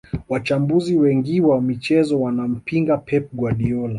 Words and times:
wachambuzi 0.29 0.95
wengiwa 0.95 1.61
michezo 1.61 2.21
wanampinga 2.21 2.97
pep 2.97 3.33
guardiola 3.33 3.89